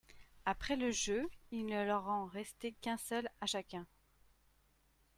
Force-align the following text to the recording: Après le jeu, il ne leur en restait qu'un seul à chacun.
Après 0.47 0.77
le 0.77 0.89
jeu, 0.89 1.29
il 1.51 1.67
ne 1.67 1.85
leur 1.85 2.07
en 2.07 2.25
restait 2.25 2.71
qu'un 2.81 2.97
seul 2.97 3.29
à 3.39 3.45
chacun. 3.45 3.85